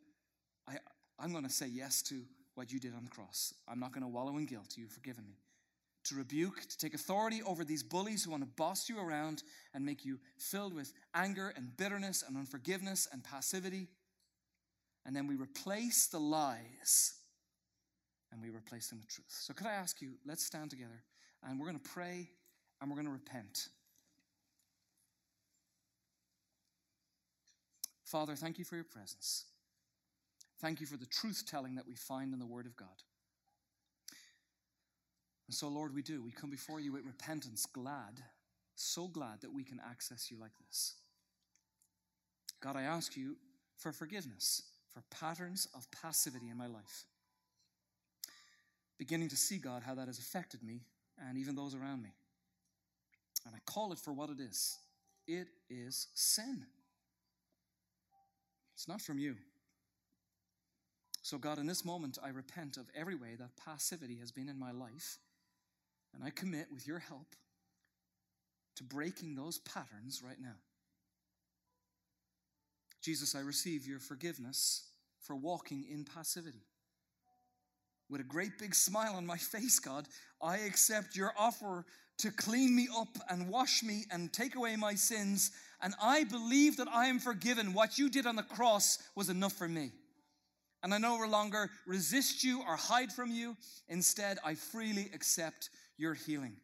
[0.68, 0.76] I,
[1.18, 2.22] I'm going to say yes to
[2.54, 3.54] what you did on the cross.
[3.68, 4.74] I'm not going to wallow in guilt.
[4.76, 5.36] You've forgiven me.
[6.04, 9.42] To rebuke, to take authority over these bullies who want to boss you around
[9.72, 13.88] and make you filled with anger and bitterness and unforgiveness and passivity.
[15.06, 17.14] And then we replace the lies
[18.30, 19.26] and we replace them with truth.
[19.28, 21.02] So, could I ask you, let's stand together
[21.42, 22.28] and we're going to pray
[22.80, 23.68] and we're going to repent.
[28.04, 29.46] Father, thank you for your presence.
[30.60, 33.02] Thank you for the truth telling that we find in the Word of God.
[35.46, 36.22] And so, Lord, we do.
[36.22, 38.22] We come before you with repentance, glad,
[38.74, 40.94] so glad that we can access you like this.
[42.60, 43.36] God, I ask you
[43.76, 47.04] for forgiveness for patterns of passivity in my life
[48.98, 50.80] beginning to see, God, how that has affected me
[51.28, 52.12] and even those around me.
[53.46, 54.78] And I call it for what it is
[55.26, 56.66] it is sin.
[58.74, 59.36] It's not from you.
[61.22, 64.58] So, God, in this moment, I repent of every way that passivity has been in
[64.58, 65.18] my life,
[66.14, 67.34] and I commit, with your help,
[68.76, 70.56] to breaking those patterns right now.
[73.02, 74.88] Jesus, I receive your forgiveness
[75.20, 76.64] for walking in passivity
[78.10, 80.06] with a great big smile on my face, God,
[80.42, 81.84] I accept your offer
[82.18, 85.50] to clean me up and wash me and take away my sins.
[85.82, 87.72] And I believe that I am forgiven.
[87.72, 89.90] What you did on the cross was enough for me.
[90.82, 93.56] And I no longer resist you or hide from you.
[93.88, 96.56] Instead, I freely accept your healing.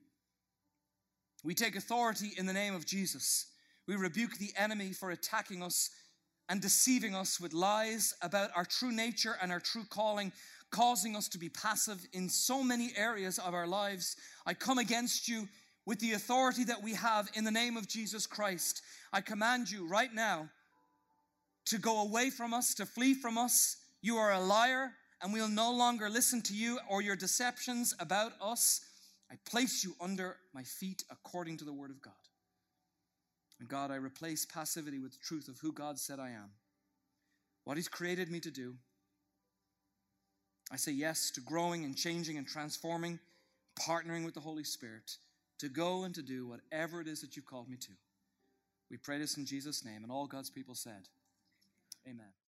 [1.44, 3.46] We take authority in the name of Jesus.
[3.86, 5.90] We rebuke the enemy for attacking us
[6.48, 10.32] and deceiving us with lies about our true nature and our true calling
[10.70, 14.16] causing us to be passive in so many areas of our lives.
[14.46, 15.48] I come against you
[15.84, 18.82] with the authority that we have in the name of Jesus Christ.
[19.12, 20.48] I command you right now
[21.66, 23.76] to go away from us, to flee from us.
[24.02, 28.32] You are a liar, and we'll no longer listen to you or your deceptions about
[28.40, 28.80] us.
[29.30, 32.12] I place you under my feet according to the word of God.
[33.60, 36.50] And God, I replace passivity with the truth of who God said I am,
[37.64, 38.76] what He's created me to do
[40.70, 43.18] I say yes to growing and changing and transforming,
[43.80, 45.16] partnering with the Holy Spirit
[45.58, 47.90] to go and to do whatever it is that you've called me to.
[48.90, 51.08] We pray this in Jesus' name, and all God's people said,
[52.06, 52.32] Amen.